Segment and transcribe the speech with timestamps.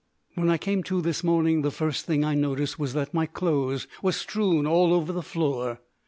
[0.33, 3.85] When I came to this morning, the first thing I noticed was that my clothes
[4.01, 5.79] were strewn all over the floor...